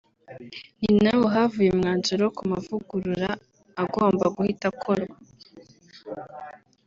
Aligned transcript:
Ni 0.79 0.89
naho 1.03 1.23
havuye 1.33 1.69
umwanzuro 1.71 2.25
ku 2.35 2.43
mavugurura 2.51 3.29
agomba 3.83 4.25
guhita 4.35 4.65
akorwa 4.73 5.15